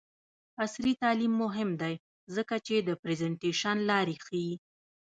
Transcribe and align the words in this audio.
عصري 0.63 0.93
تعلیم 1.01 1.33
مهم 1.43 1.69
دی 1.81 1.95
ځکه 2.35 2.55
چې 2.65 2.75
د 2.87 2.89
پریزنټیشن 3.01 3.77
لارې 3.89 4.15
ښيي. 4.25 4.55